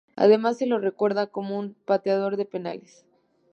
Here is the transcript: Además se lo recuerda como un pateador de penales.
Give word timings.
Además 0.15 0.57
se 0.57 0.65
lo 0.65 0.79
recuerda 0.79 1.27
como 1.27 1.59
un 1.59 1.75
pateador 1.85 2.35
de 2.35 2.45
penales. 2.45 3.05